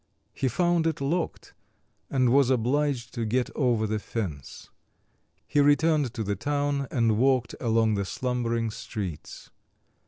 [0.33, 1.53] He found it locked
[2.09, 4.71] and was obliged to get over the fence.
[5.45, 9.51] He returned to the town and walked along the slumbering streets.